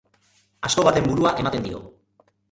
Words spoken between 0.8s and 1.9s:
baten burua ematen dio.